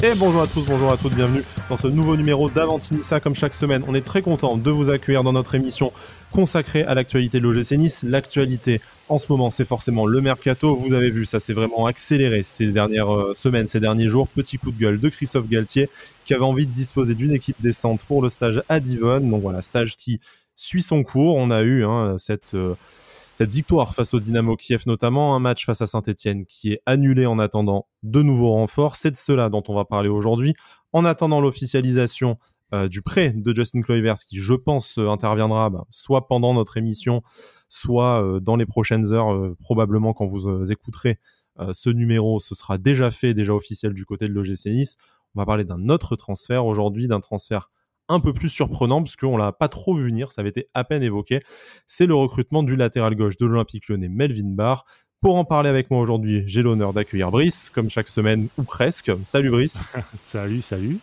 [0.00, 3.18] Et bonjour à tous, bonjour à toutes, bienvenue dans ce nouveau numéro d'Avantinissa.
[3.18, 5.92] Comme chaque semaine, on est très content de vous accueillir dans notre émission
[6.30, 8.04] consacrée à l'actualité de l'OGC Nice.
[8.04, 10.76] L'actualité en ce moment, c'est forcément le mercato.
[10.76, 14.28] Vous avez vu, ça s'est vraiment accéléré ces dernières euh, semaines, ces derniers jours.
[14.28, 15.90] Petit coup de gueule de Christophe Galtier
[16.24, 19.28] qui avait envie de disposer d'une équipe décente pour le stage à Divonne.
[19.28, 20.20] Donc voilà, stage qui
[20.54, 21.34] suit son cours.
[21.34, 22.54] On a eu hein, cette.
[22.54, 22.74] Euh,
[23.38, 27.24] cette victoire face au Dynamo Kiev, notamment un match face à Saint-Etienne qui est annulé
[27.24, 28.96] en attendant de nouveaux renforts.
[28.96, 30.54] C'est de cela dont on va parler aujourd'hui.
[30.92, 32.36] En attendant l'officialisation
[32.74, 36.78] euh, du prêt de Justin Kluivert, qui je pense euh, interviendra bah, soit pendant notre
[36.78, 37.22] émission,
[37.68, 41.20] soit euh, dans les prochaines heures, probablement quand vous écouterez
[41.70, 44.96] ce numéro, ce sera déjà fait, déjà officiel du côté de l'OGC Nice.
[45.36, 47.70] On va parler d'un autre transfert aujourd'hui, d'un transfert
[48.08, 50.84] un peu plus surprenant parce qu'on l'a pas trop vu venir, ça avait été à
[50.84, 51.42] peine évoqué.
[51.86, 54.84] C'est le recrutement du latéral gauche de l'Olympique lyonnais, Melvin Barr.
[55.20, 59.10] Pour en parler avec moi aujourd'hui, j'ai l'honneur d'accueillir Brice, comme chaque semaine, ou presque.
[59.26, 59.84] Salut Brice.
[60.20, 60.98] salut, salut.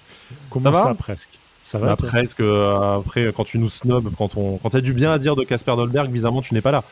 [0.49, 1.38] Comment ça, va presque?
[1.63, 2.39] Ça va bah, Presque.
[2.39, 5.35] Euh, après, quand tu nous snobs, quand, on, quand tu as du bien à dire
[5.35, 6.83] de Casper Dolberg, bizarrement, tu n'es pas là.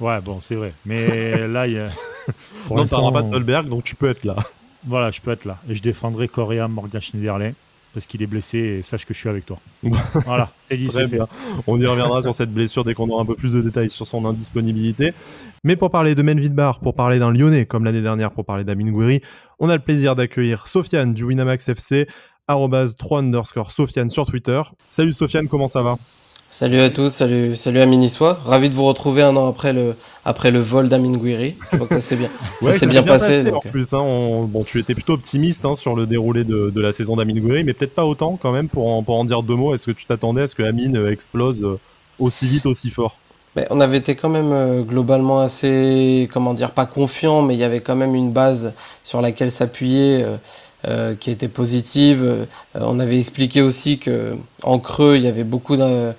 [0.00, 0.72] Ouais, bon, c'est vrai.
[0.86, 1.90] Mais là, il y a...
[2.70, 4.36] non, tu pas de Dolberg, donc tu peux être là.
[4.86, 5.58] Voilà, je peux être là.
[5.68, 7.52] Et je défendrai Correa Morgan Schneiderlin
[7.92, 9.58] parce qu'il est blessé et sache que je suis avec toi.
[10.24, 11.18] voilà, c'est dit, c'est fait.
[11.66, 14.06] On y reviendra sur cette blessure dès qu'on aura un peu plus de détails sur
[14.06, 15.12] son indisponibilité.
[15.64, 18.64] Mais pour parler de Menvid Bar, pour parler d'un Lyonnais comme l'année dernière, pour parler
[18.64, 19.20] d'Amin Gouiri,
[19.58, 22.06] on a le plaisir d'accueillir Sofiane du Winamax FC,
[22.46, 24.60] 3 underscore Sofiane sur Twitter.
[24.90, 25.98] Salut Sofiane, comment ça va?
[26.52, 28.38] Salut à tous, salut, salut à Minissois.
[28.44, 31.56] Ravi de vous retrouver un an après le, après le vol d'Amin Gouiri.
[31.58, 32.28] Je crois que ça s'est bien,
[32.72, 33.50] ça bien, passé.
[33.50, 34.04] En plus, hein,
[34.48, 37.64] bon, tu étais plutôt optimiste hein, sur le déroulé de, de la saison d'Amin Gouiri,
[37.64, 39.74] mais peut-être pas autant quand même pour en, pour en dire deux mots.
[39.74, 41.80] Est-ce que tu t'attendais à ce que Amin euh, explose euh,
[42.18, 43.16] aussi vite, aussi fort?
[43.56, 47.60] Mais on avait été quand même euh, globalement assez, comment dire, pas confiant, mais il
[47.60, 50.22] y avait quand même une base sur laquelle s'appuyer.
[51.20, 52.46] qui était positive.
[52.74, 54.34] on avait expliqué aussi que
[54.64, 56.12] en creux, il y avait beaucoup de,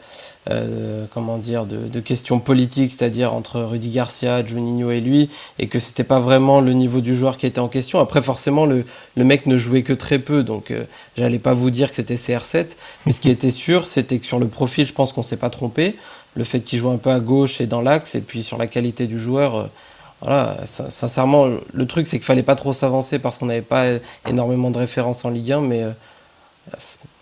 [0.50, 5.80] euh, comment dire, de, questions politiques, c'est-à-dire entre Rudy Garcia, Juninho et lui, et que
[5.80, 8.00] c'était pas vraiment le niveau du joueur qui était en question.
[8.00, 8.84] Après, forcément, le,
[9.16, 10.84] mec ne jouait que très peu, donc euh,
[11.16, 14.38] j'allais pas vous dire que c'était CR7, mais ce qui était sûr, c'était que sur
[14.38, 15.96] le profil, je pense qu'on s'est pas trompé.
[16.36, 18.68] Le fait qu'il joue un peu à gauche et dans l'axe, et puis sur la
[18.68, 19.56] qualité du joueur.
[19.56, 19.68] Euh,
[20.22, 23.86] voilà, sincèrement, le truc c'est qu'il fallait pas trop s'avancer parce qu'on n'avait pas
[24.26, 25.84] énormément de références en Ligue 1, mais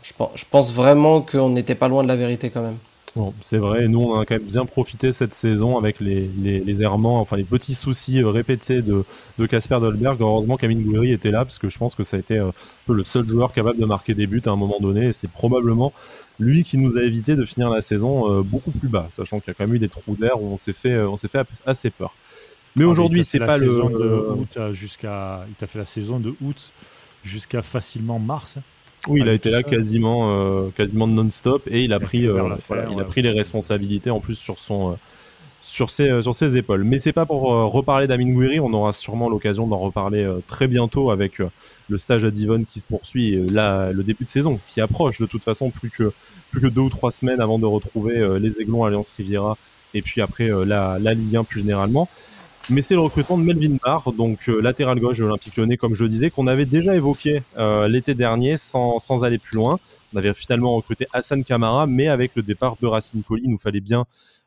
[0.03, 2.77] je pense vraiment qu'on n'était pas loin de la vérité quand même.
[3.15, 6.81] Bon, c'est vrai, nous on a quand même bien profité cette saison avec les, les,
[6.81, 9.03] errements, enfin les petits soucis euh, répétés de
[9.47, 10.21] Casper Dolberg.
[10.21, 12.53] Heureusement qu'Amin Gouiri était là parce que je pense que ça a été euh, un
[12.87, 15.29] peu le seul joueur capable de marquer des buts à un moment donné et c'est
[15.29, 15.91] probablement
[16.39, 19.49] lui qui nous a évité de finir la saison euh, beaucoup plus bas, sachant qu'il
[19.49, 21.45] y a quand même eu des trous d'air où on s'est fait, on s'est fait
[21.65, 22.15] assez peur.
[22.77, 23.67] Mais ah, aujourd'hui, c'est pas le.
[23.67, 26.71] De août jusqu'à, il t'a fait la saison de août
[27.23, 28.57] jusqu'à facilement mars.
[29.07, 32.55] Oui, il a été là quasiment, euh, quasiment non-stop et il a pris, euh,
[32.91, 34.93] il a pris les responsabilités en plus sur son, euh,
[35.61, 36.83] sur ses, sur ses épaules.
[36.83, 41.09] Mais c'est pas pour reparler d'Amin Gouiri, on aura sûrement l'occasion d'en reparler très bientôt
[41.09, 41.39] avec
[41.89, 45.25] le stage à Divon qui se poursuit, là, le début de saison qui approche de
[45.25, 46.11] toute façon plus que,
[46.51, 49.57] plus que deux ou trois semaines avant de retrouver les Aiglons Alliance Riviera
[49.93, 52.07] et puis après la, la Ligue 1 plus généralement
[52.71, 55.93] mais c'est le recrutement de Melvin Barr, donc euh, latéral gauche de l'Olympique Lyonnais, comme
[55.93, 59.77] je le disais, qu'on avait déjà évoqué euh, l'été dernier sans, sans, aller plus loin.
[60.13, 63.57] On avait finalement recruté Hassan Kamara, mais avec le départ de Racine Colli, il nous
[63.57, 64.05] fallait bien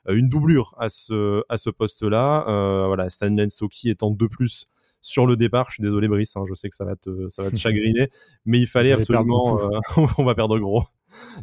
[0.09, 2.45] euh, une doublure à ce, à ce poste-là.
[2.87, 4.69] voilà, Stanley Soki étant de plus
[5.03, 5.67] sur le départ.
[5.69, 8.11] Je suis désolé, Brice, hein, je sais que ça va te, ça va te chagriner,
[8.47, 9.61] mais il fallait absolument.
[10.19, 10.85] on va perdre gros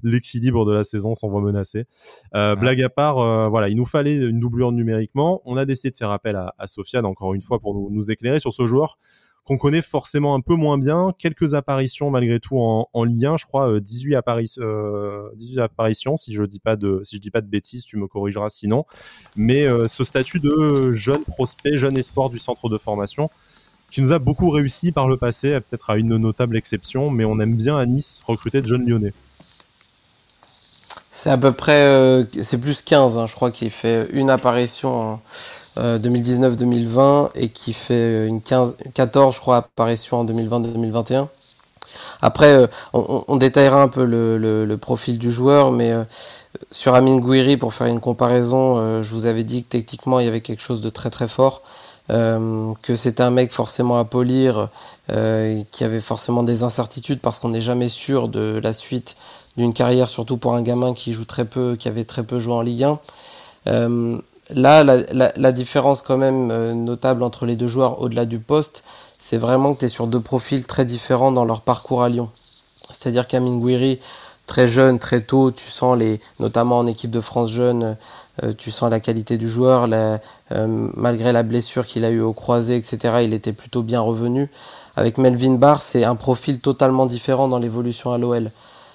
[0.04, 1.86] l'équilibre de la saison s'en voit menacé.
[2.36, 5.42] Euh, blague à part, euh, voilà, il nous fallait une doublure numériquement.
[5.46, 8.40] On a décidé de faire appel à, à Sofiane encore une fois pour nous, éclairer
[8.40, 8.98] sur ce joueur
[9.44, 11.14] qu'on connaît forcément un peu moins bien.
[11.18, 14.18] Quelques apparitions malgré tout en, en Ligue 1, je crois 18,
[14.60, 17.98] euh, 18 apparitions si je dis pas de si je dis pas de bêtises, tu
[17.98, 18.86] me corrigeras sinon.
[19.36, 23.30] Mais ce statut de jeune prospect, jeune espoir du centre de formation
[23.92, 27.40] qui nous a beaucoup réussi par le passé, peut-être à une notable exception, mais on
[27.40, 29.14] aime bien à Nice recruter de jeunes lyonnais.
[31.14, 35.14] C'est à peu près, euh, c'est plus 15, hein, je crois qu'il fait une apparition
[35.14, 35.20] en
[35.78, 41.28] 2019-2020 euh, et qui fait une 15, 14, je crois, apparitions en 2020-2021.
[42.22, 45.94] Après, euh, on, détaillera un peu le, profil du joueur, mais
[46.72, 50.30] sur Amin Gouiri, pour faire une comparaison, je vous avais dit que techniquement il y
[50.30, 51.62] avait quelque chose de très très fort,
[52.08, 54.70] que c'était un mec forcément à polir,
[55.10, 59.18] qui avait forcément des incertitudes parce qu'on n'est jamais sûr de la suite
[59.58, 62.54] d'une carrière, surtout pour un gamin qui joue très peu, qui avait très peu joué
[62.54, 63.00] en Ligue 1.
[63.68, 64.18] Euh,
[64.50, 68.84] là, la, différence quand même euh, notable entre les deux joueurs au-delà du poste,
[69.20, 72.30] c'est vraiment que tu es sur deux profils très différents dans leur parcours à Lyon.
[72.90, 74.00] C'est-à-dire qu'Amin Gouiri,
[74.48, 77.98] très jeune, très tôt, tu sens les, notamment en équipe de France jeune,
[78.44, 79.88] euh, tu sens la qualité du joueur,
[80.50, 83.20] malgré la blessure qu'il a eu au croisé, etc.
[83.24, 84.50] Il était plutôt bien revenu.
[84.96, 88.52] Avec Melvin Barr, c'est un profil totalement différent dans l'évolution à l'OL.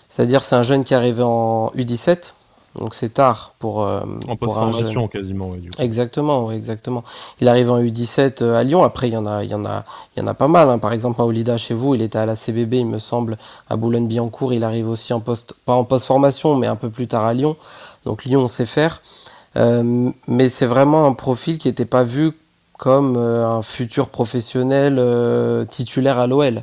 [0.08, 2.32] C'est-à-dire c'est un jeune qui est arrivé en U17,
[2.79, 5.53] donc c'est tard pour, euh, en post-formation quasiment.
[5.79, 7.05] Exactement, exactement.
[7.41, 8.85] Il arrive en U17 euh, à Lyon.
[8.85, 10.69] Après, il y en a, il y en a, il y en a pas mal.
[10.69, 10.79] Hein.
[10.79, 13.38] Par exemple, Maolida chez vous, il était à la CBB, il me semble,
[13.70, 14.53] à Boulogne-Billancourt.
[14.53, 17.56] Il arrive aussi en post, pas en post-formation, mais un peu plus tard à Lyon.
[18.05, 19.02] Donc Lyon, on sait faire.
[19.56, 22.32] Euh, mais c'est vraiment un profil qui n'était pas vu
[22.79, 25.00] comme un futur professionnel
[25.67, 26.62] titulaire à l'OL.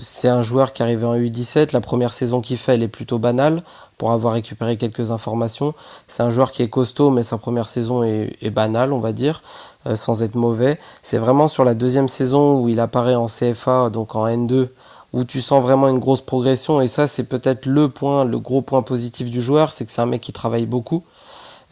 [0.00, 1.72] C'est un joueur qui arrive en U17.
[1.72, 3.62] La première saison qu'il fait, elle est plutôt banale
[3.98, 5.74] pour avoir récupéré quelques informations.
[6.06, 9.42] C'est un joueur qui est costaud, mais sa première saison est, banale, on va dire,
[9.86, 10.78] euh, sans être mauvais.
[11.02, 14.68] C'est vraiment sur la deuxième saison où il apparaît en CFA, donc en N2,
[15.12, 16.80] où tu sens vraiment une grosse progression.
[16.80, 20.02] Et ça, c'est peut-être le point, le gros point positif du joueur, c'est que c'est
[20.02, 21.02] un mec qui travaille beaucoup.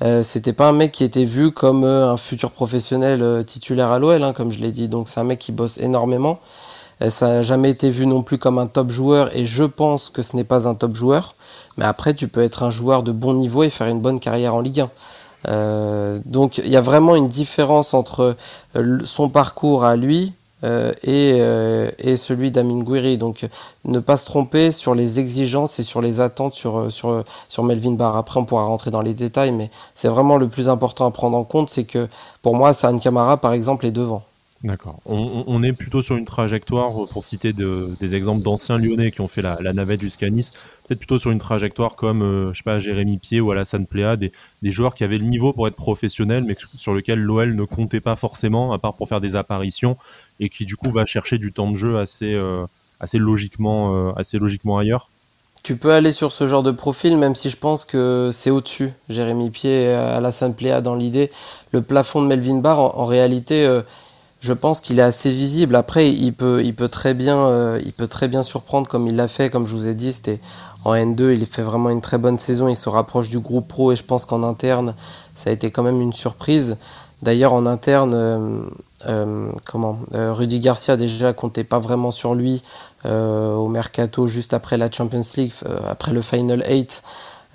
[0.02, 3.90] Euh, c'était pas un mec qui était vu comme euh, un futur professionnel euh, titulaire
[3.90, 4.88] à l'OL, hein, comme je l'ai dit.
[4.88, 6.38] Donc c'est un mec qui bosse énormément.
[7.08, 10.22] Ça n'a jamais été vu non plus comme un top joueur, et je pense que
[10.22, 11.34] ce n'est pas un top joueur.
[11.76, 14.54] Mais après, tu peux être un joueur de bon niveau et faire une bonne carrière
[14.54, 14.90] en Ligue 1.
[15.48, 18.36] Euh, donc il y a vraiment une différence entre
[18.74, 20.32] euh, son parcours à lui
[20.64, 23.18] euh, et, celui d'Amin Gouiri.
[23.18, 23.46] Donc
[23.84, 27.92] ne pas se tromper sur les exigences et sur les attentes sur, sur, sur Melvin
[27.92, 28.16] Barr.
[28.16, 31.36] Après on pourra rentrer dans les détails, mais c'est vraiment le plus important à prendre
[31.36, 32.08] en compte, c'est que
[32.42, 34.22] pour moi, Saan Kamara par exemple est devant.
[34.64, 35.00] D'accord.
[35.04, 39.42] On, est plutôt sur une trajectoire, pour citer des exemples d'anciens lyonnais qui ont fait
[39.42, 40.50] la, navette jusqu'à Nice,
[40.86, 44.16] peut-être plutôt sur une trajectoire comme, euh, je sais pas, Jérémy Pied ou Alassane Pléa,
[44.16, 44.32] des,
[44.62, 48.00] des, joueurs qui avaient le niveau pour être professionnels, mais sur lequel l'OL ne comptait
[48.00, 49.98] pas forcément, à part pour faire des apparitions,
[50.40, 52.64] et qui du coup va chercher du temps de jeu assez, euh,
[52.98, 55.10] assez, logiquement, euh, assez logiquement ailleurs.
[55.64, 58.90] Tu peux aller sur ce genre de profil, même si je pense que c'est au-dessus.
[59.10, 61.30] Jérémy Pied et Alassane Pléa dans l'idée.
[61.72, 63.66] Le plafond de Melvin Barr, en réalité
[64.46, 65.74] je pense qu'il est assez visible.
[65.74, 69.50] Après, il peut, très bien, euh, il peut très bien surprendre comme il l'a fait.
[69.50, 70.40] Comme je vous ai dit, c'était
[70.84, 72.68] en N2, il fait vraiment une très bonne saison.
[72.68, 74.94] Il se rapproche du groupe pro et je pense qu'en interne,
[75.34, 76.76] ça a été quand même une surprise.
[77.22, 78.60] D'ailleurs, en interne, euh,
[79.08, 82.62] euh, comment Rudy Garcia déjà comptait pas vraiment sur lui
[83.04, 85.52] au mercato juste après la Champions League,
[85.88, 87.02] après le Final 8.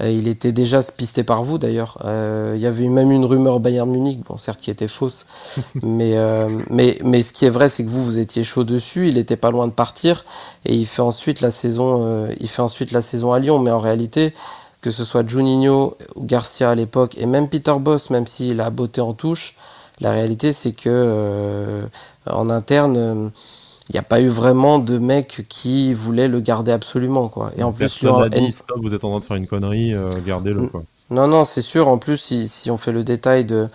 [0.01, 1.98] Euh, il était déjà pisté par vous d'ailleurs.
[2.06, 5.25] Euh, il y avait même une rumeur Bayern Munich, bon certes qui était fausse,
[5.81, 9.09] mais, euh, mais, mais ce qui est vrai c'est que vous vous étiez chaud dessus,
[9.09, 10.25] il était pas loin de partir
[10.65, 13.80] et il fait ensuite la saison, il fait ensuite la saison à Lyon, mais en
[13.80, 14.33] réalité
[14.81, 18.69] que ce soit Juninho ou Garcia à l'époque et même Peter Boss, même s'il a
[18.69, 19.56] beauté en touche,
[20.00, 21.83] la réalité c'est que
[22.30, 23.31] en interne
[23.92, 27.52] il n'y a pas eu vraiment de mec qui voulait le garder absolument quoi.
[27.58, 30.10] Et en plus, sur dit, stop, vous êtes en train de faire une connerie, euh,
[30.26, 30.84] gardez-le quoi.
[31.10, 31.90] Non non, c'est sûr.
[31.90, 33.68] En plus, si, si, on fait le détail de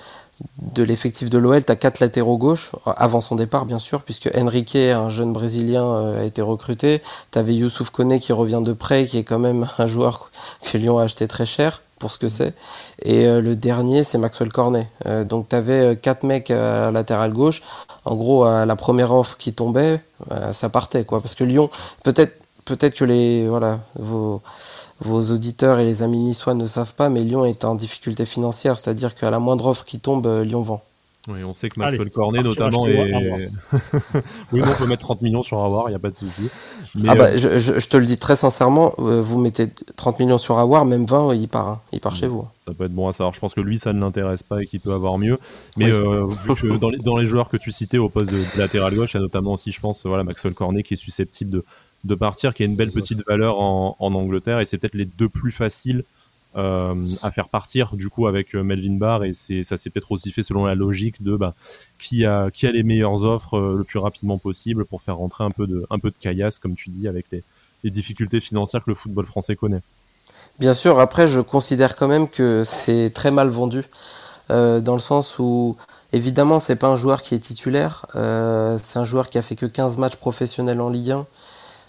[0.59, 4.31] de l'effectif de l'OL, tu as quatre latéraux gauche avant son départ bien sûr, puisque
[4.35, 7.03] Enrique, un jeune brésilien, euh, a été recruté.
[7.31, 10.31] Tu avais Youssouf Kone qui revient de près, qui est quand même un joueur
[10.62, 12.55] que Lyon a acheté très cher pour ce que c'est.
[13.03, 14.89] Et euh, le dernier, c'est Maxwell Cornet.
[15.07, 17.62] Euh, donc tu avais euh, quatre mecs à latéral gauche.
[18.05, 20.00] En gros, à la première offre qui tombait,
[20.53, 21.05] ça partait.
[21.05, 21.21] quoi.
[21.21, 21.71] Parce que Lyon,
[22.05, 22.35] peut-être
[22.65, 24.43] peut-être que les voilà vos,
[25.00, 28.79] vos auditeurs et les amis niçois ne savent pas, mais Lyon est en difficulté financière.
[28.79, 30.83] C'est-à-dire qu'à la moindre offre qui tombe, Lyon vend.
[31.28, 33.02] Oui, on sait que Maxwell Cornet, notamment, est...
[34.52, 36.49] oui, on peut mettre 30 millions sur Awar, il n'y a pas de souci.
[37.09, 40.59] ah bah, euh, je, te le dis très sincèrement, euh, vous mettez 30 millions sur
[40.59, 41.80] Awar, même 20, il part, hein.
[41.92, 42.47] il part chez vous.
[42.59, 43.35] Ça peut être bon à savoir.
[43.35, 45.38] Je pense que lui, ça ne l'intéresse pas et qu'il peut avoir mieux.
[45.76, 48.59] Mais euh, vu que dans les, dans les, joueurs que tu citais au poste de,
[48.61, 51.50] latéral gauche, il y a notamment aussi, je pense, voilà, Maxwell Cornet qui est susceptible
[51.50, 51.64] de,
[52.04, 55.06] de partir, qui a une belle petite valeur en, en Angleterre et c'est peut-être les
[55.06, 56.02] deux plus faciles euh,
[56.57, 60.43] à faire partir du coup avec euh, Melvin Barr et ça s'est peut-être aussi fait
[60.43, 61.55] selon la logique de bah,
[61.99, 65.45] qui a qui a les meilleures offres euh, le plus rapidement possible pour faire rentrer
[65.45, 67.45] un peu de un peu de caillasse comme tu dis avec les,
[67.85, 69.83] les difficultés financières que le football français connaît.
[70.59, 73.85] Bien sûr, après je considère quand même que c'est très mal vendu
[74.49, 75.77] dans le sens où
[76.13, 79.67] évidemment c'est pas un joueur qui est titulaire, c'est un joueur qui a fait que
[79.67, 81.27] 15 matchs professionnels en Ligue 1.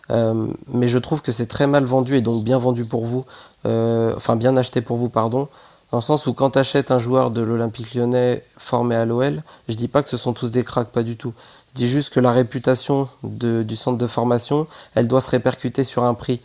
[0.10, 3.26] Euh, mais je trouve que c'est très mal vendu et donc bien vendu pour vous,
[3.66, 5.50] euh, enfin bien acheté pour vous, pardon,
[5.92, 9.44] dans le sens où quand tu achètes un joueur de l'Olympique lyonnais formé à l'OL,
[9.68, 11.34] je dis pas que ce sont tous des cracks, pas du tout.
[11.70, 16.04] Je dis juste que la réputation du centre de formation, elle doit se répercuter sur
[16.04, 16.42] un prix.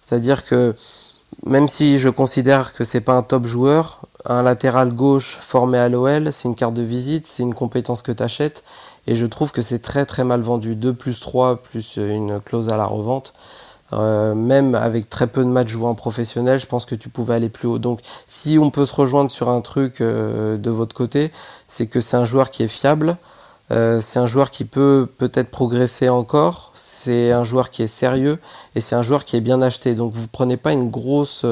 [0.00, 0.74] C'est-à-dire que
[1.44, 5.88] même si je considère que c'est pas un top joueur, un latéral gauche formé à
[5.88, 8.64] l'OL, c'est une carte de visite, c'est une compétence que tu achètes.
[9.08, 10.76] Et je trouve que c'est très très mal vendu.
[10.76, 13.32] 2 plus 3 plus une clause à la revente.
[13.94, 17.34] Euh, même avec très peu de matchs joués en professionnel, je pense que tu pouvais
[17.34, 17.78] aller plus haut.
[17.78, 21.32] Donc, si on peut se rejoindre sur un truc euh, de votre côté,
[21.68, 23.16] c'est que c'est un joueur qui est fiable,
[23.70, 28.38] euh, c'est un joueur qui peut peut-être progresser encore, c'est un joueur qui est sérieux
[28.74, 29.94] et c'est un joueur qui est bien acheté.
[29.94, 31.46] Donc, vous prenez pas une grosse,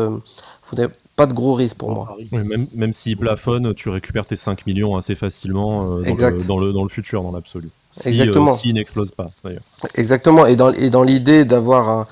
[1.16, 2.16] pas de gros risque pour moi.
[2.30, 6.88] même même s'il plafonne, tu récupères tes 5 millions assez facilement dans, le, dans, le,
[6.88, 7.70] futur, dans l'absolu.
[8.04, 8.54] Exactement.
[8.54, 9.62] S'il n'explose pas, d'ailleurs.
[9.94, 10.46] Exactement.
[10.46, 12.06] Et dans, et dans l'idée d'avoir un,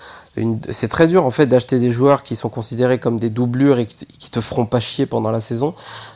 [0.71, 3.87] c'est très dur en fait d'acheter des joueurs qui sont considérés comme des doublures et
[3.87, 5.75] qui, te feront pas chier pendant la saison.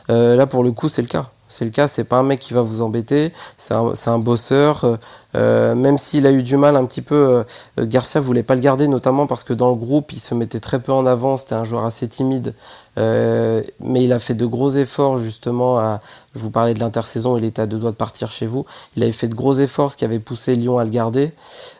[0.09, 1.31] Euh, là pour le coup c'est le cas.
[1.49, 4.85] C'est le cas, c'est pas un mec qui va vous embêter, c'est un, un, bosseur.
[4.85, 4.95] Euh,
[5.35, 7.43] euh, même s'il a eu du mal un petit peu,
[7.79, 10.59] euh, Garcia voulait pas le garder, notamment parce que dans le groupe, il se mettait
[10.59, 12.55] très peu en avant, c'était un joueur assez timide.
[12.97, 16.01] Euh, mais il a fait de gros efforts justement à.
[16.35, 18.65] Je vous parlais de l'intersaison, il était à deux doigts de partir chez vous.
[18.95, 21.31] Il avait fait de gros efforts, ce qui avait poussé Lyon à le garder.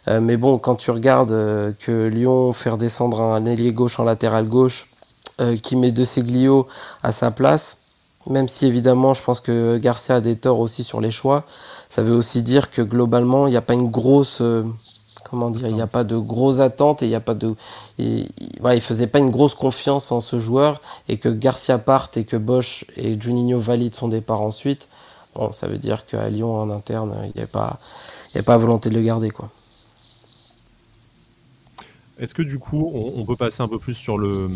[0.07, 1.29] Mais bon, quand tu regardes
[1.79, 4.89] que Lyon fait redescendre un ailier gauche en latéral gauche,
[5.61, 6.67] qui met De Seglio
[7.03, 7.77] à sa place,
[8.27, 11.43] même si évidemment je pense que Garcia a des torts aussi sur les choix,
[11.89, 14.63] ça veut aussi dire que globalement il n'y a pas une grosse euh,
[15.29, 17.55] comment dire, il n'y a pas de grosses attentes et il n'y a pas de,
[17.97, 18.27] il,
[18.81, 22.85] faisait pas une grosse confiance en ce joueur et que Garcia parte et que Bosch
[22.95, 24.89] et Juninho valident son départ ensuite.
[25.35, 27.79] Bon, ça veut dire qu'à Lyon en interne il n'y a pas,
[28.45, 29.49] pas volonté de le garder quoi.
[32.19, 34.49] Est-ce que du coup, on, peut passer un peu plus sur le,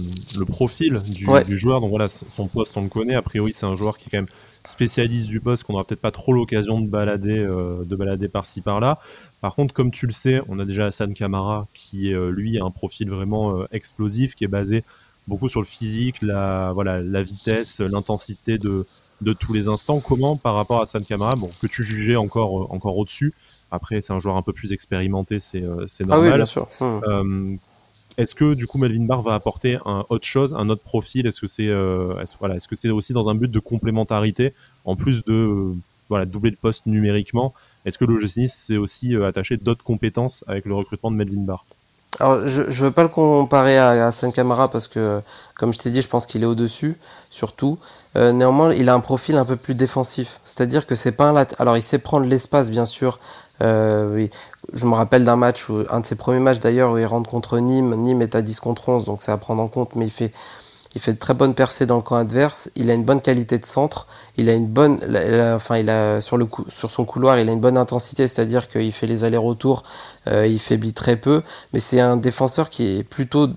[0.45, 1.79] profil du, joueur?
[1.79, 3.15] Donc voilà, son poste, on le connaît.
[3.15, 4.27] A priori, c'est un joueur qui est quand même
[4.67, 8.61] spécialiste du poste, qu'on n'aura peut-être pas trop l'occasion de balader, euh, de balader par-ci
[8.61, 8.99] par-là.
[9.41, 12.63] Par contre, comme tu le sais, on a déjà Hassan Kamara qui, euh, lui, a
[12.63, 14.83] un profil vraiment euh, explosif, qui est basé
[15.27, 18.85] beaucoup sur le physique, la, voilà, la vitesse, l'intensité de,
[19.21, 20.01] de tous les instants.
[20.01, 23.33] Comment, par rapport à Hassan Kamara, bon, que tu jugeais encore, encore au-dessus,
[23.73, 26.11] après, c'est un joueur un peu plus expérimenté, c'est euh, normal.
[26.11, 26.67] Ah oui, bien sûr.
[26.79, 27.01] Hum.
[27.07, 27.55] Euh,
[28.19, 31.25] est-ce que du coup Melvin Barr va apporter un autre chose, un autre profil?
[31.25, 34.53] Est-ce que c'est euh, voilà, est-ce que c'est aussi dans un but de complémentarité
[34.85, 35.73] en plus de
[36.07, 37.55] voilà doubler le poste numériquement?
[37.85, 41.65] Est-ce que le s'est aussi attaché d'autres compétences avec le recrutement de Melvin Barr?
[42.19, 45.19] Alors, je ne veux pas le comparer à, à Camara parce que,
[45.55, 46.95] comme je t'ai dit, je pense qu'il est au-dessus,
[47.31, 47.79] surtout.
[48.13, 50.39] néanmoins, il a un profil un peu plus défensif.
[50.43, 53.17] C'est-à-dire que c'est pas un Alors, il sait prendre l'espace, bien sûr, euh,
[53.61, 54.29] oui.
[54.73, 57.59] Je me rappelle d'un match, un de ses premiers matchs d'ailleurs, où il rentre contre
[57.59, 57.95] Nîmes.
[57.95, 60.31] Nîmes est à 10 contre 11, donc c'est à prendre en compte, mais il fait,
[60.95, 62.69] il fait de très bonnes percées dans le camp adverse.
[62.75, 64.07] Il a une bonne qualité de centre.
[64.37, 64.99] Il a une bonne,
[65.55, 68.91] enfin, il a sur le sur son couloir, il a une bonne intensité, c'est-à-dire qu'il
[68.91, 69.83] fait les allers-retours,
[70.27, 71.41] euh, il faiblit très peu.
[71.73, 73.49] Mais c'est un défenseur qui est plutôt,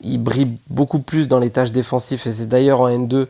[0.00, 2.22] il brille beaucoup plus dans les tâches défensives.
[2.26, 3.26] Et c'est d'ailleurs en N2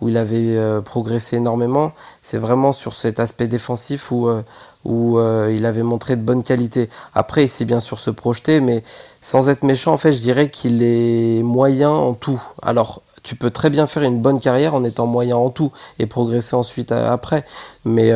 [0.00, 1.92] où il avait euh, progressé énormément.
[2.22, 4.42] C'est vraiment sur cet aspect défensif où, euh,
[4.86, 6.88] où euh, il avait montré de bonnes qualités.
[7.14, 8.82] Après, il sait bien sûr se projeter, mais
[9.20, 12.42] sans être méchant, en fait, je dirais qu'il est moyen en tout.
[12.62, 16.06] Alors, tu peux très bien faire une bonne carrière en étant moyen en tout et
[16.06, 17.44] progresser ensuite après.
[17.84, 18.12] Mais,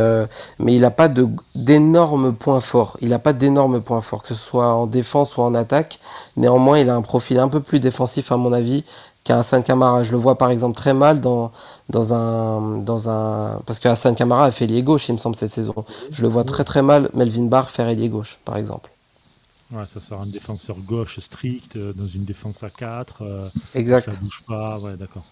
[0.60, 1.08] mais il n'a pas
[1.56, 2.96] d'énormes points forts.
[3.00, 5.98] Il n'a pas d'énormes points forts, que ce soit en défense ou en attaque.
[6.36, 8.84] Néanmoins, il a un profil un peu plus défensif, à mon avis,
[9.24, 10.02] qu'Hassan Kamara.
[10.02, 11.52] Je le vois par exemple très mal dans,
[11.88, 13.60] dans un, dans un.
[13.66, 15.84] Parce que Hassan Kamara a fait ailier gauche, il me semble, cette saison.
[16.10, 18.90] Je le vois très très mal, Melvin Barr, faire ailier gauche, par exemple.
[19.72, 23.22] Ouais, ça sera un défenseur gauche strict, euh, dans une défense à 4.
[23.22, 24.12] Euh, exact.
[24.12, 25.24] Ça bouge pas, ouais, d'accord.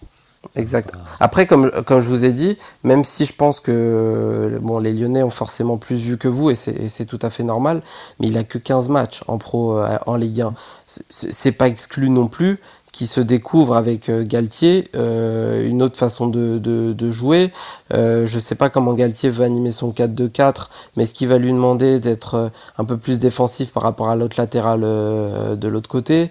[0.55, 0.93] Exact.
[1.19, 5.21] Après, comme, comme je vous ai dit, même si je pense que bon, les Lyonnais
[5.21, 7.81] ont forcément plus vu que vous, et c'est tout à fait normal,
[8.19, 10.53] mais il a que 15 matchs en pro euh, en Ligue 1.
[10.87, 12.59] C'est pas exclu non plus
[12.91, 17.51] qui se découvre avec euh, Galtier, euh, une autre façon de, de, de jouer.
[17.93, 21.37] Euh, je ne sais pas comment Galtier va animer son 4-2-4, mais ce qui va
[21.37, 26.29] lui demander d'être un peu plus défensif par rapport à l'autre latéral de l'autre côté,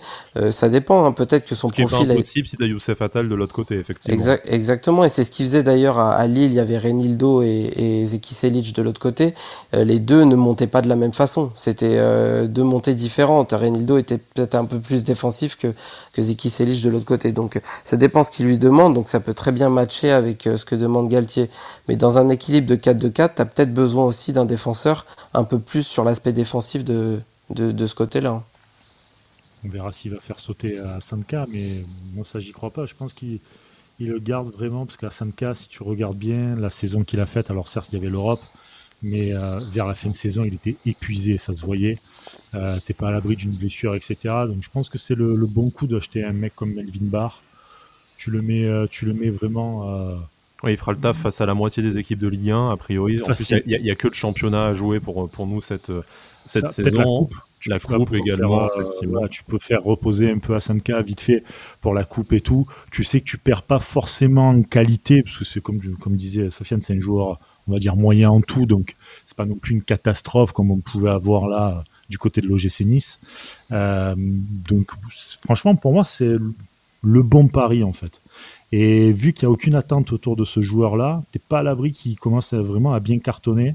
[0.50, 1.04] ça dépend.
[1.04, 1.12] Hein.
[1.12, 2.06] Peut-être que son profil.
[2.06, 4.14] C'est impossible si t'as Youssef Attal de l'autre côté, effectivement.
[4.14, 6.52] Exact, exactement, et c'est ce qu'il faisait d'ailleurs à, Lille.
[6.52, 9.34] Il y avait Renildo et, et Zeki Selic de l'autre côté.
[9.72, 11.50] les deux ne montaient pas de la même façon.
[11.54, 11.98] C'était
[12.48, 13.52] deux montées différentes.
[13.52, 15.74] Renildo était peut-être un peu plus défensif que,
[16.12, 17.32] que Zeki c'est Selic de l'autre côté.
[17.32, 20.56] Donc ça dépend ce qu'il lui demande, donc ça peut très bien matcher avec euh,
[20.56, 21.50] ce que demande Galtier.
[21.88, 25.58] Mais dans un équilibre de 4-2-4, tu as peut-être besoin aussi d'un défenseur un peu
[25.58, 27.20] plus sur l'aspect défensif de,
[27.54, 28.42] ce côté-là.
[29.64, 32.86] On verra s'il va faire sauter à Sanka, mais moi ça j'y crois pas.
[32.86, 33.40] Je pense qu'il
[33.98, 37.50] le garde vraiment, parce qu'à Sanka, si tu regardes bien la saison qu'il a faite,
[37.50, 38.40] alors certes il y avait l'Europe,
[39.02, 41.98] mais euh, vers la fin de saison il était épuisé, ça se voyait.
[42.54, 44.16] Euh, t'es pas à l'abri d'une blessure, etc.
[44.46, 47.42] Donc je pense que c'est le, bon coup d'acheter un mec comme Melvin Barr.
[48.16, 50.16] Tu le mets, euh, tu le mets vraiment euh,
[50.66, 53.22] il fera le taf face à la moitié des équipes de Ligue 1, a priori.
[53.22, 55.92] En plus, il n'y a, que le championnat à jouer pour, pour nous cette,
[56.46, 57.28] cette saison.
[57.66, 61.42] La coupe, également, euh, tu peux faire reposer un peu Asanka vite fait
[61.80, 62.66] pour la coupe et tout.
[62.92, 66.50] Tu sais que tu perds pas forcément en qualité, parce que c'est comme, comme disait
[66.50, 68.94] Sofiane, c'est un joueur, on va dire, moyen en tout, donc
[69.26, 72.80] c'est pas non plus une catastrophe comme on pouvait avoir là du côté de l'OGC
[72.80, 73.20] Nice.
[73.72, 74.90] Euh, donc
[75.44, 76.36] franchement, pour moi, c'est
[77.02, 78.20] le bon pari en fait.
[78.72, 81.92] Et vu qu'il n'y a aucune attente autour de ce joueur-là, t'es pas à l'abri
[81.92, 83.74] qu'il commence vraiment à bien cartonner.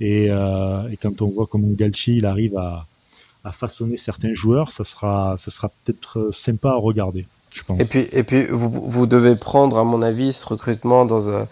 [0.00, 2.86] Et, euh, quand on voit comment Galchi il arrive à,
[3.50, 7.80] façonner certains joueurs, ça sera, ça sera peut-être sympa à regarder, je pense.
[7.80, 11.48] Et puis, et puis vous, vous devez prendre, à mon avis, ce recrutement dans un,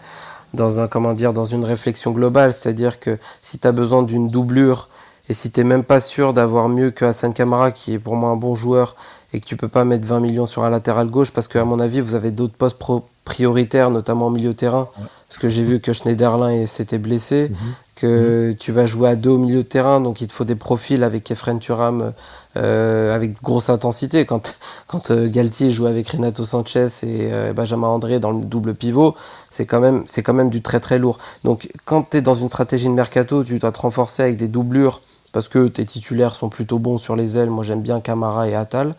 [0.53, 4.29] dans un comment dire, dans une réflexion globale, c'est-à-dire que si tu as besoin d'une
[4.29, 4.87] doublure
[5.31, 8.31] et si tu même pas sûr d'avoir mieux que Hassan Kamara, qui est pour moi
[8.31, 8.97] un bon joueur,
[9.31, 11.79] et que tu peux pas mettre 20 millions sur un latéral gauche, parce qu'à mon
[11.79, 12.77] avis, vous avez d'autres postes
[13.23, 14.89] prioritaires, notamment au milieu terrain,
[15.29, 17.57] parce que j'ai vu que Schneiderlin s'était blessé, mhm
[18.01, 18.55] que mhm.
[18.55, 21.03] tu vas jouer à deux au milieu de terrain, donc il te faut des profils
[21.03, 22.13] avec Efren Turam
[22.57, 24.25] euh, avec grosse intensité.
[24.25, 24.55] Quand,
[24.87, 29.15] quand euh, Galtier joue avec Renato Sanchez et euh, Benjamin André dans le double pivot,
[29.51, 31.19] c'est quand, même, quand même du très très lourd.
[31.43, 34.47] Donc quand tu es dans une stratégie de mercato, tu dois te renforcer avec des
[34.47, 37.49] doublures parce que tes titulaires sont plutôt bons sur les ailes.
[37.49, 38.95] Moi j'aime bien Camara et Atal.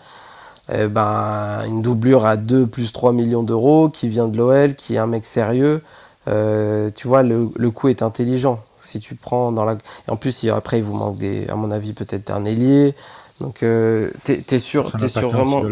[0.73, 4.95] Eh ben, une doublure à 2 plus 3 millions d'euros qui vient de l'OL, qui
[4.95, 5.83] est un mec sérieux.
[6.29, 8.63] Euh, tu vois, le, le coup est intelligent.
[8.77, 9.75] Si tu prends dans la.
[9.75, 12.95] Et en plus, après, il vous manque, des, à mon avis, peut-être un ailier.
[13.41, 15.63] Donc, euh, t'es es sûr, es sûr vraiment.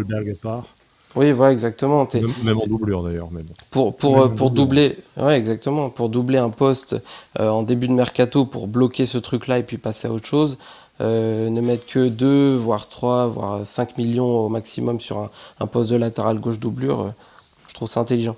[1.15, 2.07] Oui, voilà, exactement.
[2.43, 3.29] Même, en doublure d'ailleurs.
[3.69, 5.89] Pour, pour, pour doubler, ouais, exactement.
[5.89, 6.95] Pour doubler un poste
[7.39, 10.57] euh, en début de mercato pour bloquer ce truc-là et puis passer à autre chose,
[11.01, 15.67] euh, ne mettre que 2, voire 3, voire 5 millions au maximum sur un, un
[15.67, 17.09] poste de latéral gauche doublure, euh,
[17.67, 18.37] je trouve ça intelligent.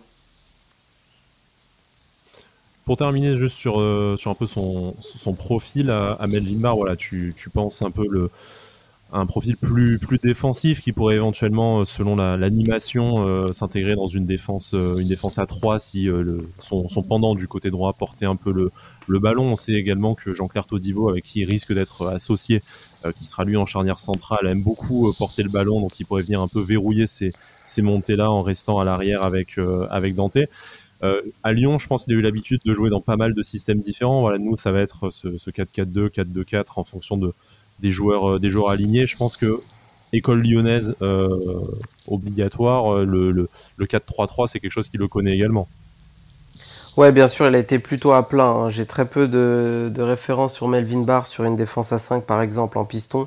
[2.86, 6.96] Pour terminer juste sur, euh, sur un peu son, son profil à, Melvin Barr, voilà,
[6.96, 8.30] tu, tu, penses un peu le,
[9.14, 14.26] un profil plus, plus défensif qui pourrait éventuellement, euh, selon l'animation, euh, s'intégrer dans une
[14.26, 16.10] défense, une défense à 3 si
[16.60, 18.72] son, son, pendant du côté droit portait un peu le,
[19.08, 19.44] le ballon.
[19.44, 22.62] On sait également que Jean-Claire Todivo, avec qui il risque d'être associé,
[23.16, 26.42] qui sera lui en charnière centrale, aime beaucoup porter le ballon, donc il pourrait venir
[26.42, 27.34] un peu verrouiller ces,
[27.66, 29.58] ces montées-là en restant à l'arrière avec,
[29.90, 30.38] avec Dante.
[31.04, 33.42] Euh, à Lyon, je pense qu'il a eu l'habitude de jouer dans pas mal de
[33.42, 34.32] systèmes différents.
[34.38, 37.34] Nous, ça va être ce, 4-4-2, 4-2-4 en fonction de,
[37.80, 39.06] des, joueurs, euh, des joueurs alignés.
[39.06, 39.62] Je pense que
[40.12, 41.62] école lyonnaise euh,
[42.08, 43.50] obligatoire, le, le,
[43.86, 45.68] 4-3-3, c'est quelque chose qu'il le connaît également.
[46.96, 48.70] Ouais, bien sûr, il a été plutôt à plein.
[48.70, 52.42] J'ai très peu de, de, références sur Melvin Barr sur une défense à 5, par
[52.42, 53.26] exemple, en piston.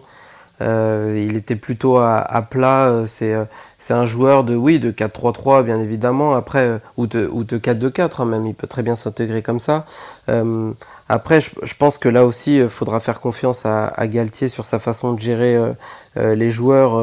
[0.62, 2.86] Euh, il était plutôt à, à plat.
[2.86, 3.44] Euh, c'est, euh,
[3.78, 6.34] c'est un joueur de oui de 4-3-3 bien évidemment.
[6.34, 8.46] Après ou de, ou de 4-2-4 hein, même.
[8.46, 9.84] Il peut très bien s'intégrer comme ça.
[10.28, 10.72] Euh,
[11.08, 15.12] après, je, pense que là aussi, il faudra faire confiance à, Galtier sur sa façon
[15.12, 15.56] de gérer
[16.16, 17.00] les joueurs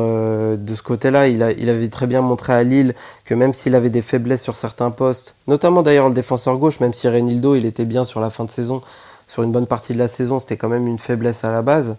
[0.57, 1.29] de ce côté-là.
[1.29, 4.57] Il, il avait très bien montré à Lille que même s'il avait des faiblesses sur
[4.57, 8.29] certains postes, notamment d'ailleurs le défenseur gauche, même si Renildo il était bien sur la
[8.29, 8.81] fin de saison,
[9.25, 11.95] sur une bonne partie de la saison, c'était quand même une faiblesse à la base.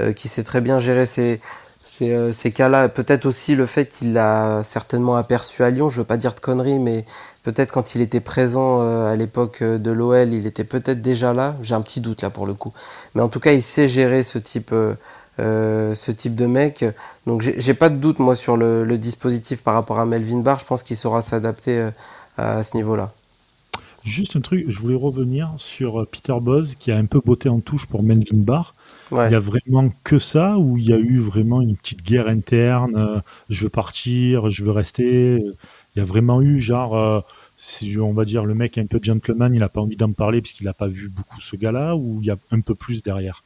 [0.00, 1.40] Euh, qui sait très bien gérer ces,
[2.02, 2.88] euh, ces cas-là.
[2.88, 6.40] Peut-être aussi le fait qu'il l'a certainement aperçu à Lyon, je veux pas dire de
[6.40, 7.04] conneries, mais
[7.42, 11.56] peut-être quand il était présent euh, à l'époque de l'OL, il était peut-être déjà là.
[11.62, 12.72] J'ai un petit doute là pour le coup.
[13.16, 14.72] Mais en tout cas, il sait gérer ce type,
[15.38, 16.84] ce type de mec.
[17.26, 20.60] Donc j'ai pas de doute moi sur le, dispositif par rapport à Melvin Barr.
[20.60, 21.90] Je pense qu'il saura s'adapter
[22.36, 23.12] à ce niveau-là.
[24.04, 27.58] Juste un truc, je voulais revenir sur Peter Boz qui a un peu botté en
[27.58, 28.74] touche pour Melvin Barr.
[29.12, 32.28] Il y a vraiment que ça ou il y a eu vraiment une petite guerre
[32.28, 35.36] interne euh, Je veux partir, je veux rester.
[35.36, 37.20] Il y a vraiment eu genre, euh,
[38.00, 40.42] on va dire, le mec est un peu gentleman, il n'a pas envie d'en parler
[40.42, 43.02] parce qu'il n'a pas vu beaucoup ce gars-là ou il y a un peu plus
[43.02, 43.42] derrière?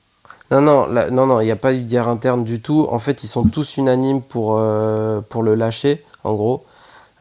[0.51, 2.87] Non, non, non, non, il n'y a pas eu de guerre interne du tout.
[2.91, 6.65] En fait, ils sont tous unanimes pour, euh, pour le lâcher, en gros.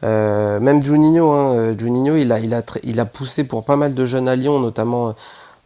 [0.02, 4.04] même Juninho, hein, Juninho il, a, il, a il a poussé pour pas mal de
[4.04, 5.14] jeunes à Lyon, notamment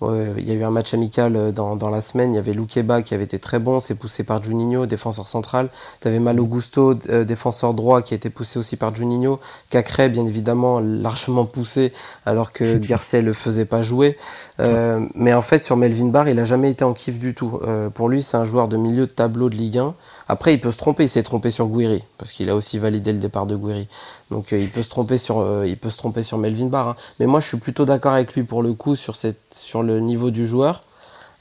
[0.02, 2.32] il y a eu un match amical euh, dans, dans la semaine.
[2.32, 5.70] Il y avait Loukeba qui avait été très bon, c'est poussé par Juninho, défenseur central.
[6.00, 9.40] Tu avais Malo Gusto, euh, défenseur droit, qui a été poussé aussi par Juninho.
[9.70, 11.92] Cacré, bien évidemment, largement poussé,
[12.26, 14.18] alors que Garcia le faisait pas jouer.
[14.60, 17.58] Euh, mais en fait, sur Melvin Barr, il a jamais été en kiff du tout.
[17.62, 19.94] Euh, pour lui, c'est un joueur de milieu de tableau de Ligue 1.
[20.28, 21.04] Après, il peut se tromper.
[21.04, 23.88] Il s'est trompé sur Guiri, parce qu'il a aussi validé le départ de Guiri.
[24.30, 26.88] Donc, il peut se tromper sur, il peut se tromper sur Melvin Barr.
[26.88, 26.96] Hein.
[27.20, 30.00] Mais moi, je suis plutôt d'accord avec lui pour le coup sur cette, sur le
[30.00, 30.82] niveau du joueur.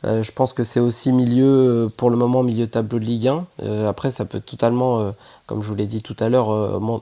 [0.05, 1.45] Euh, je pense que c'est aussi milieu,
[1.85, 3.45] euh, pour le moment, milieu tableau de Ligue 1.
[3.63, 5.13] Euh, après, ça peut totalement,
[5.47, 6.49] comme je vous l'ai dit tout à l'heure,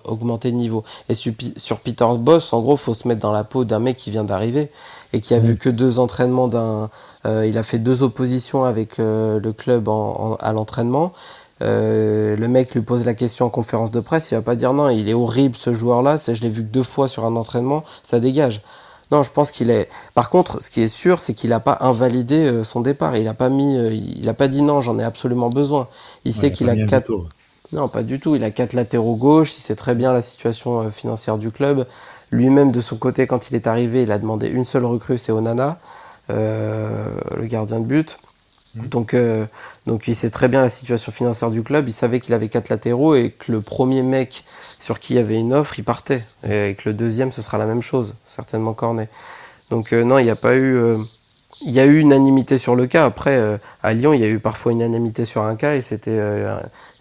[0.05, 0.83] augmenter de niveau.
[1.09, 4.11] Et sur, Peter Boss, en gros, faut se mettre dans la peau d'un mec qui
[4.11, 4.69] vient d'arriver
[5.11, 6.89] et qui a vu que deux entraînements d'un.
[7.25, 9.89] il a fait deux oppositions avec le club
[10.39, 11.13] à l'entraînement.
[11.61, 14.89] Le mec lui pose la question en conférence de presse, il va pas dire non,
[14.89, 18.19] il est horrible ce joueur-là, je l'ai vu que deux fois sur un entraînement, ça
[18.19, 18.61] dégage.
[19.13, 19.89] Non, je pense qu'il est.
[20.15, 23.15] Par contre, ce qui est sûr, c'est qu'il n'a pas invalidé euh, son départ.
[23.15, 25.87] Il n'a pas mis, euh, il a pas dit non, j'en ai absolument besoin.
[26.25, 27.11] Il sait qu'il a, quatre.
[27.73, 28.35] Non, pas du tout.
[28.35, 29.55] Il a quatre latéraux gauche.
[29.55, 31.85] Il sait très bien la situation euh, financière du club.
[32.31, 35.31] Lui-même, de son côté, quand il est arrivé, il a demandé une seule recrue, c'est
[35.31, 35.77] Onana,
[36.29, 38.17] le gardien de but.
[38.75, 38.87] Mmh.
[38.87, 39.15] Donc,
[39.85, 41.87] donc il sait très bien la situation financière du club.
[41.87, 44.43] Il savait qu'il avait quatre latéraux et que le premier mec
[44.83, 46.25] sur qui il y avait une offre, il partait.
[46.43, 49.07] Et avec le deuxième, ce sera la même chose, certainement Cornet.
[49.69, 50.75] Donc euh, non, il n'y a pas eu...
[50.75, 50.97] Euh,
[51.65, 53.05] il y a eu unanimité sur le cas.
[53.05, 55.81] Après, euh, à Lyon, il y a eu parfois une unanimité sur un cas et
[55.81, 56.19] c'était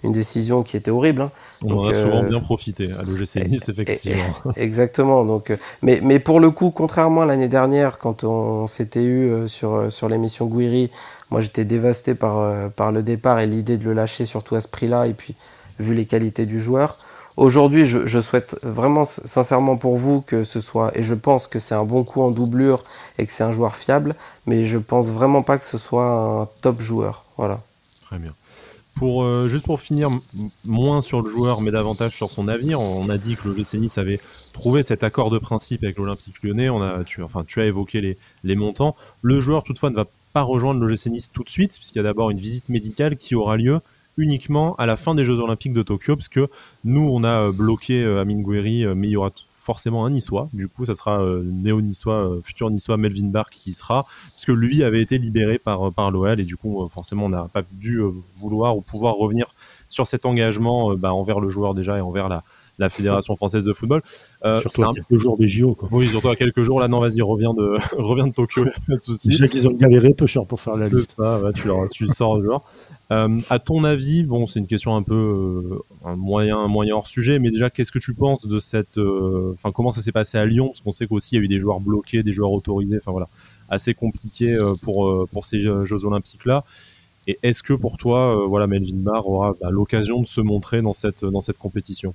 [0.04, 1.22] une décision qui était horrible.
[1.22, 1.32] Hein.
[1.64, 4.22] On en a souvent bien profité à l'OGC Nice, effectivement.
[4.56, 5.24] exactement.
[5.24, 9.90] Donc, mais, mais pour le coup, contrairement à l'année dernière, quand on, s'était eu sur,
[9.90, 10.90] sur l'émission Guiri,
[11.32, 14.68] moi j'étais dévasté par, par le départ et l'idée de le lâcher, surtout à ce
[14.68, 15.34] prix-là, et puis
[15.80, 16.98] vu les qualités du joueur.
[17.38, 21.74] Aujourd'hui, je, souhaite vraiment sincèrement pour vous que ce soit, et je pense que c'est
[21.74, 22.84] un bon coup en doublure
[23.18, 24.14] et que c'est un joueur fiable,
[24.46, 27.24] mais je pense vraiment pas que ce soit un top joueur.
[27.38, 27.62] Voilà.
[28.06, 28.34] Très bien.
[28.96, 30.10] Pour, euh, juste pour finir,
[30.66, 33.96] moins sur le joueur, mais davantage sur son avenir, on a dit que le Nice
[33.96, 34.20] avait
[34.52, 36.68] trouvé cet accord de principe avec l'Olympique lyonnais.
[36.68, 38.94] On a, tu, enfin, tu as évoqué les, les montants.
[39.22, 42.04] Le joueur, toutefois, ne va pas rejoindre le Nice tout de suite, puisqu'il y a
[42.04, 43.80] d'abord une visite médicale qui aura lieu
[44.16, 46.48] uniquement à la fin des Jeux Olympiques de Tokyo, parce que
[46.84, 49.30] nous, on a euh, bloqué euh, Amin Gouiri, euh, mais il y aura
[49.62, 50.48] forcément un niçois.
[50.52, 55.18] Du coup, ça sera néo-niçois, futur niçois Melvin Barr qui sera, puisque lui avait été
[55.18, 58.00] libéré par, par l'OL, et du coup, forcément, on n'a pas dû
[58.34, 59.54] vouloir ou pouvoir revenir
[59.88, 62.42] sur cet engagement bah, envers le joueur déjà et envers la,
[62.78, 64.02] la Fédération française de football.
[64.44, 65.74] Euh, surtout à quelques jours des JO.
[65.74, 65.88] Quoi.
[65.92, 66.80] Oui, surtout à quelques jours.
[66.80, 69.28] Là, non, vas-y, reviens de, reviens de Tokyo, pas de soucis.
[69.28, 71.14] Déjà qu'ils ont galéré peu cher pour faire la liste.
[71.16, 72.62] C'est ça, tu, leur, tu sors joueur.
[73.12, 77.06] Euh, à ton avis, bon, c'est une question un peu euh, un moyen, moyen hors
[77.06, 80.38] sujet, mais déjà, qu'est-ce que tu penses de cette, euh, enfin, comment ça s'est passé
[80.38, 80.68] à Lyon?
[80.68, 83.10] Parce qu'on sait qu'aussi il y a eu des joueurs bloqués, des joueurs autorisés, enfin
[83.10, 83.28] voilà,
[83.68, 86.64] assez compliqué pour pour ces Jeux Olympiques là.
[87.26, 90.94] Et est-ce que pour toi, voilà, Melvin Barr aura bah, l'occasion de se montrer dans
[90.94, 92.14] cette dans cette compétition?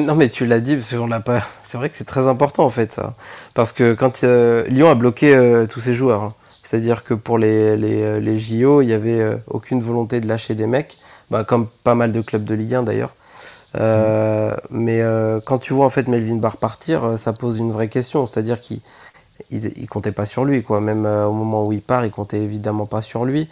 [0.00, 1.42] Non, mais tu l'as dit parce qu'on l'a pas.
[1.62, 3.14] C'est vrai que c'est très important en fait ça,
[3.54, 6.22] parce que quand Lyon a bloqué tous ses joueurs.
[6.22, 6.34] Hein.
[6.64, 10.26] C'est-à-dire que pour les, les, euh, les, JO, il n'y avait euh, aucune volonté de
[10.26, 10.98] lâcher des mecs,
[11.30, 13.14] bah, comme pas mal de clubs de Ligue 1 d'ailleurs.
[13.76, 15.02] Euh, mais
[15.44, 18.24] quand tu vois en fait Melvin Barr partir, ça pose une vraie question.
[18.24, 18.80] C'est-à-dire qu'il
[19.50, 20.80] il, comptait pas sur lui, quoi.
[20.80, 23.48] Même au moment où il part, il comptait évidemment pas sur lui.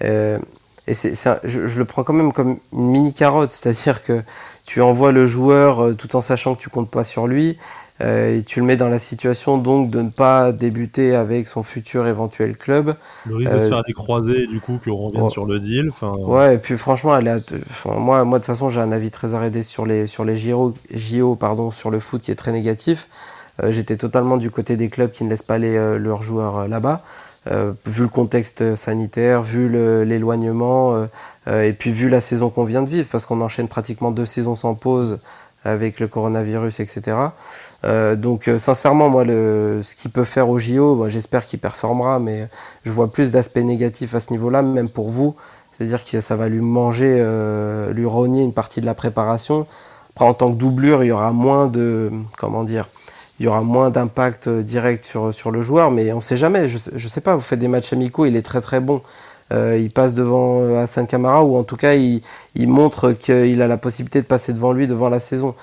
[0.00, 4.22] et c'est, je, le prends quand même comme une mini carotte, c'est-à-dire que
[4.64, 7.58] tu envoies le joueur tout en sachant que tu comptes pas sur lui.
[8.00, 11.62] Euh, et tu le mets dans la situation donc de ne pas débuter avec son
[11.62, 12.94] futur éventuel club.
[13.24, 15.92] Le risque de se euh, faire des croisés du coup qu'on revienne sur le deal.
[16.02, 17.42] Ouais, et puis franchement, elle
[17.84, 20.74] moi, moi de toute façon j'ai un avis très arrêté sur les, sur les JO,
[20.92, 23.08] JO pardon, sur le foot qui est très négatif.
[23.62, 27.02] Euh, j'étais totalement du côté des clubs qui ne laissent pas les, leurs joueurs là-bas.
[27.46, 29.68] Vu le contexte sanitaire, vu
[30.04, 31.06] l'éloignement,
[31.46, 34.56] et puis vu la saison qu'on vient de vivre, parce qu'on enchaîne pratiquement deux saisons
[34.56, 35.18] sans pause
[35.64, 37.16] avec le coronavirus, etc.
[37.84, 42.48] Euh, donc euh, sincèrement, moi, ce qu'il peut faire au JO, j'espère qu'il performera, mais
[42.84, 45.34] je vois plus d'aspects négatifs à ce niveau-là, même pour vous.
[45.72, 49.66] C'est-à-dire que ça va lui manger, euh, lui rogner une partie de la préparation.
[50.10, 52.88] Après, en tant que doublure, il y aura moins de, comment dire,
[53.38, 56.68] il y aura moins d'impact direct sur, sur le joueur, mais on ne sait jamais.
[56.68, 59.02] Je, ne sais pas, vous faites des matchs amicaux, il est très très bon.
[59.52, 62.22] Euh, il passe devant euh, Hassan Kamara ou en tout cas il,
[62.56, 65.54] montre qu'il a la possibilité de passer devant lui devant la saison.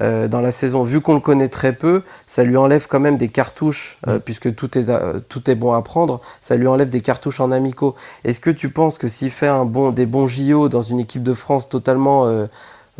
[0.00, 3.16] Euh, dans la saison, vu qu'on le connaît très peu, ça lui enlève quand même
[3.16, 4.86] des cartouches, puisque tout est,
[5.28, 7.96] tout est bon à prendre, ça lui enlève des cartouches en amicaux.
[8.24, 11.22] Est-ce que tu penses que s'il fait un bon, des bons JO dans une équipe
[11.22, 12.26] de France totalement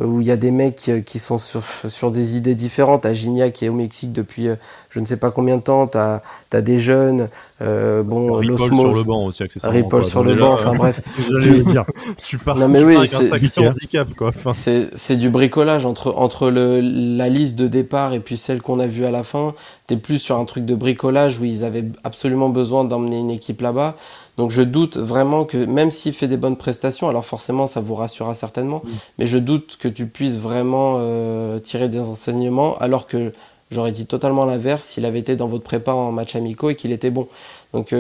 [0.04, 3.06] où il y a des mecs euh, qui sont sur, sur des idées différentes.
[3.06, 4.56] À Gignac qui est au Mexique depuis euh,
[4.90, 5.86] je ne sais pas combien de temps.
[5.86, 7.28] Tu as, des jeunes.
[7.62, 11.00] Euh, bon, Ripoll sur le banc aussi, Ripoll sur le banc, enfin bref.
[11.40, 11.84] tu, dire.
[12.18, 14.08] tu pars, non, mais oui, avec un sacré handicap.
[14.54, 18.86] C'est du bricolage entre, entre le, la liste de départ et puis celle qu'on a
[18.86, 19.54] vue à la fin.
[19.86, 23.30] Tu es plus sur un truc de bricolage où ils avaient absolument besoin d'emmener une
[23.30, 23.96] équipe là-bas.
[24.40, 27.94] Donc je doute vraiment que même s'il fait des bonnes prestations, alors forcément ça vous
[27.94, 28.82] rassurera certainement,
[29.18, 33.34] mais je doute que tu puisses vraiment euh, tirer des enseignements alors que
[33.70, 36.90] j'aurais dit totalement l'inverse s'il avait été dans votre prépa en match amicaux et qu'il
[36.90, 37.28] était bon.
[37.74, 37.94] Donc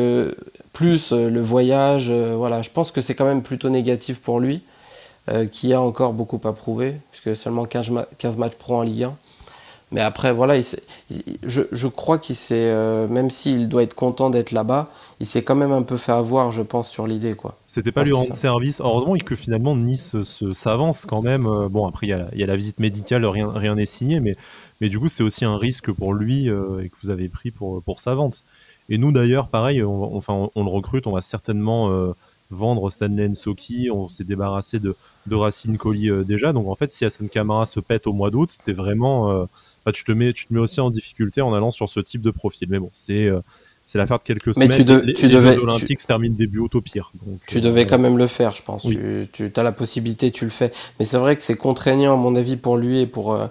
[0.72, 4.62] plus le voyage, voilà, je pense que c'est quand même plutôt négatif pour lui,
[5.52, 9.16] qui a encore beaucoup à prouver, puisque seulement 15, 15 matchs pro en Ligue 1.
[9.92, 10.54] Mais après, voilà,
[11.42, 15.42] je, je, crois qu'il s'est, euh, même s'il doit être content d'être là-bas, il s'est
[15.42, 17.34] quand même un peu fait avoir, je pense, sur l'idée.
[17.34, 17.56] quoi.
[17.66, 18.80] C'était pas lui rendre service.
[18.80, 20.14] Heureusement que finalement Nice
[20.52, 21.46] s'avance quand même.
[21.46, 24.36] Euh, bon, après, il y, y, a la visite médicale, rien rien n'est signé, mais,
[24.80, 27.50] mais du coup, c'est aussi un risque pour lui euh, et que vous avez pris
[27.50, 28.44] pour, pour sa vente.
[28.90, 32.14] Et nous, d'ailleurs, pareil, on, enfin, on, le recrute, on va certainement
[32.50, 36.52] vendre Stanley Nsoki, on s'est débarrassé de, de Racine Colli déjà.
[36.52, 39.46] Donc en fait, si Hassan Kamara se pète au mois d'août, c'était vraiment
[39.84, 42.22] bah, tu, te mets, tu te mets aussi en difficulté en allant sur ce type
[42.22, 42.68] de profil.
[42.70, 43.40] Mais bon, c'est euh,
[43.90, 44.70] c'est l'affaire de quelques semaines.
[44.70, 47.10] Tu, les, tu devais, Olympiques se terminent début au pire.
[47.48, 48.86] tu euh, devais quand même le faire, je pense.
[49.32, 50.70] Tu, as la possibilité, tu le fais.
[50.98, 53.46] Mais c'est vrai que c'est contraignant, à mon avis, pour lui et pour, euh,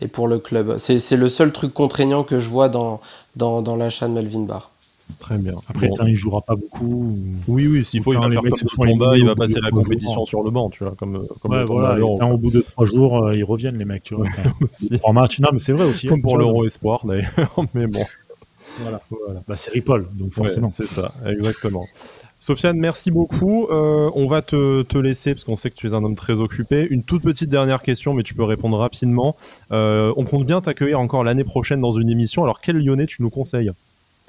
[0.00, 0.78] et pour le club.
[0.78, 3.00] C'est le seul truc contraignant que je vois dans,
[3.36, 4.72] dans, dans l'achat de Melvin Barr.
[5.18, 5.54] Très bien.
[5.68, 5.96] Après, bon.
[6.06, 7.16] il jouera pas beaucoup.
[7.46, 10.42] Oui, oui, s'il faut, il va faire comme combat, il va passer la compétition sur
[10.42, 13.44] le banc, tu vois, comme, comme ouais, voilà, au bout de trois jours, euh, ils
[13.44, 14.26] reviennent, les mecs, tu vois.
[14.98, 16.06] trois matchs, non, mais c'est vrai aussi.
[16.06, 18.04] Comme pour l'Euro Espoir, d'ailleurs, mais bon.
[18.80, 19.42] Voilà, voilà.
[19.46, 20.68] Bah, c'est Ripoll, donc forcément.
[20.68, 21.84] c'est ça, exactement.
[22.40, 23.68] Sofiane, merci beaucoup.
[23.70, 26.40] Euh, on va te, te laisser parce qu'on sait que tu es un homme très
[26.40, 26.86] occupé.
[26.90, 29.34] Une toute petite dernière question, mais tu peux répondre rapidement.
[29.72, 32.44] Euh, on compte bien t'accueillir encore l'année prochaine dans une émission.
[32.44, 33.70] Alors, quel Lyonnais tu nous conseilles?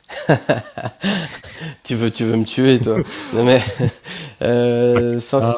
[1.83, 2.97] tu veux, tu veux me tuer, toi.
[3.33, 3.61] non mais,
[4.41, 5.55] euh, ça, ah,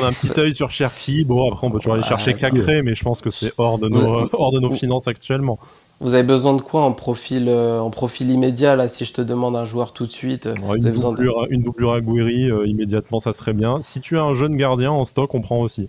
[0.00, 1.24] on a un petit œil sur Cherki.
[1.24, 3.88] Bon, après, on peut toujours aller chercher Cacré, mais je pense que c'est hors de
[3.88, 5.58] nos, hors de nos finances actuellement.
[6.00, 9.20] Vous avez besoin de quoi en profil, euh, en profil immédiat là Si je te
[9.20, 13.32] demande un joueur tout de suite, une, doublure, une, doublure, à Gouiri, euh, immédiatement, ça
[13.32, 13.80] serait bien.
[13.82, 15.88] Si tu as un jeune gardien en stock, on prend aussi.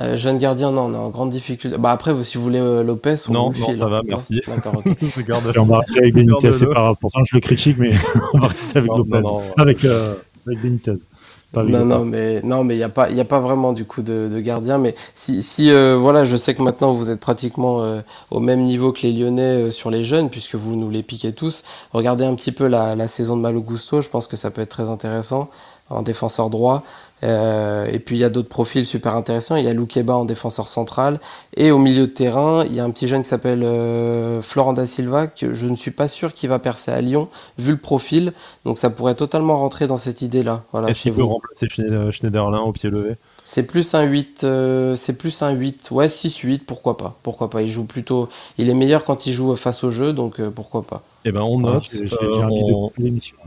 [0.00, 1.76] Euh, jeune gardien, non, on est en grande difficulté.
[1.78, 4.40] Bah après, si vous voulez euh, Lopez, on non, non, ça va, merci.
[4.46, 4.86] D'accord, ok.
[5.58, 6.96] on va rester avec Benitez, c'est pas grave.
[7.00, 7.92] Pourtant, je le critique, mais
[8.34, 9.22] on va rester avec Lopez.
[9.56, 10.14] Avec, euh,
[10.46, 10.94] avec Benitez.
[11.54, 14.02] non, non, mais non, mais il n'y a pas, il a pas vraiment du coup
[14.02, 14.78] de, de gardien.
[14.78, 18.60] Mais si, si euh, voilà, je sais que maintenant vous êtes pratiquement euh, au même
[18.60, 21.64] niveau que les Lyonnais euh, sur les jeunes, puisque vous nous les piquez tous.
[21.92, 24.00] Regardez un petit peu la, la saison de Malo Gusto.
[24.02, 25.50] Je pense que ça peut être très intéressant
[25.90, 26.84] en défenseur droit.
[27.22, 29.56] Euh, et puis il y a d'autres profils super intéressants.
[29.56, 31.20] Il y a Loukeba en défenseur central.
[31.56, 34.72] Et au milieu de terrain, il y a un petit jeune qui s'appelle euh, Florent
[34.72, 37.28] da Silva, que je ne suis pas sûr qu'il va percer à Lyon,
[37.58, 38.32] vu le profil.
[38.64, 40.64] Donc ça pourrait totalement rentrer dans cette idée-là.
[40.72, 43.16] Voilà, Est-ce qu'il peut remplacer Schneiderlin au pied levé?
[43.44, 47.62] C'est plus un 8, euh, c'est plus un 8, ouais 6-8, pourquoi pas, pourquoi pas,
[47.62, 50.82] il joue plutôt, il est meilleur quand il joue face au jeu, donc euh, pourquoi
[50.82, 51.02] pas.
[51.26, 51.84] Eh ben on note,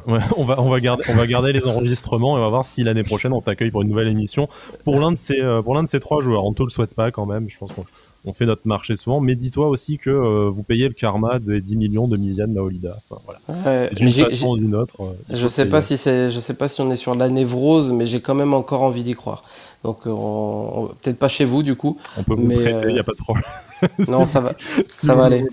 [0.06, 0.43] on...
[0.43, 3.01] va, on, va garder, on va garder les enregistrements et on va voir si l'année
[3.01, 4.47] prochaine on t'accueille pour une nouvelle émission
[4.84, 6.45] pour l'un de ces, euh, pour l'un de ces trois joueurs.
[6.45, 7.86] On te le souhaite pas quand même, je pense qu'on
[8.25, 10.12] on fait notre marché souvent, mais dis-toi aussi que
[10.47, 12.99] vous payez le karma des 10 millions de Misiane Maolida.
[13.10, 13.89] Enfin, voilà.
[13.89, 15.15] c'est une façon ou d'une autre.
[15.29, 18.06] je sais pas si c'est, je sais pas si on est sur la névrose, mais
[18.06, 19.43] j'ai quand même encore envie d'y croire.
[19.84, 21.98] Donc, euh, peut-être pas chez vous du coup.
[22.17, 23.43] On peut vous prêter, il n'y a euh, pas de problème.
[24.08, 24.54] non, ça va,
[24.88, 25.46] ça va aller.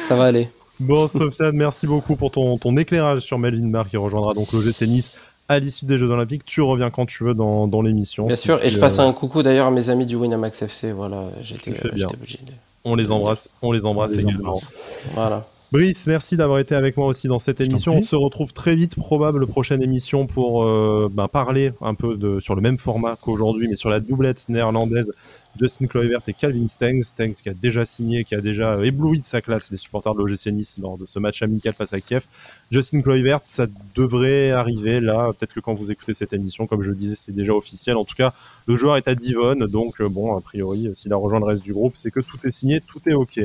[0.00, 0.48] ça va aller.
[0.80, 4.82] Bon, Sofiane, merci beaucoup pour ton, ton éclairage sur Melvin Mar qui rejoindra donc l'OGC
[4.82, 5.14] Nice
[5.48, 6.44] à l'issue des Jeux Olympiques.
[6.44, 8.26] Tu reviens quand tu veux dans, dans l'émission.
[8.26, 10.92] Bien sûr, et je passe euh, un coucou d'ailleurs à mes amis du Winamax FC.
[10.92, 12.38] Voilà, j'étais obligé
[12.84, 14.60] On les embrasse, on les embrasse également.
[15.14, 15.46] Voilà.
[15.74, 17.96] Brice, merci d'avoir été avec moi aussi dans cette émission.
[17.96, 22.38] On se retrouve très vite, probable prochaine émission pour euh, ben, parler un peu de,
[22.38, 25.10] sur le même format qu'aujourd'hui, mais sur la doublette néerlandaise
[25.60, 27.02] Justin Kluivert et Calvin Stengs.
[27.02, 30.18] Stengs qui a déjà signé, qui a déjà ébloui de sa classe les supporters de
[30.18, 32.24] l'OGC Nice lors de ce match amical face à Kiev.
[32.70, 35.32] Justin Kluivert, ça devrait arriver là.
[35.32, 37.96] Peut-être que quand vous écoutez cette émission, comme je le disais, c'est déjà officiel.
[37.96, 38.34] En tout cas,
[38.66, 41.62] le joueur est à Divon, donc euh, bon, a priori, s'il a rejoint le reste
[41.62, 43.40] du groupe, c'est que tout est signé, tout est ok.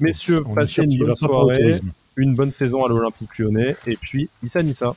[0.00, 1.80] Messieurs, passez une bonne soirée,
[2.16, 4.94] une bonne saison à l'Olympique lyonnais, et puis Issa Nissa.